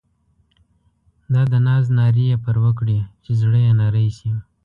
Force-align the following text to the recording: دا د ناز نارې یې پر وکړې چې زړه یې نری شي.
دا 1.33 1.41
د 1.51 1.53
ناز 1.67 1.85
نارې 1.97 2.23
یې 2.31 2.37
پر 2.45 2.55
وکړې 2.65 2.97
چې 3.23 3.31
زړه 3.41 3.57
یې 3.65 3.71
نری 3.79 4.07
شي. 4.17 4.31